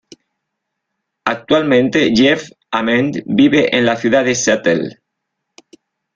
Actualmente, 1.25 2.09
Jeff 2.15 2.49
Ament 2.71 3.17
vive 3.27 3.69
en 3.77 3.85
la 3.85 3.95
ciudad 3.97 4.25
de 4.25 4.33
Seattle. 4.33 4.99